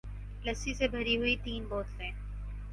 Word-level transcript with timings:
لسی 0.45 0.73
سے 0.73 0.87
بھری 0.87 1.15
ہوئی 1.17 1.35
تین 1.43 1.63
بوتلیں 1.69 2.11